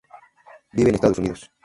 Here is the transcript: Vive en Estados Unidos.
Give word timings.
Vive 0.71 0.89
en 0.89 0.95
Estados 0.95 1.19
Unidos. 1.19 1.51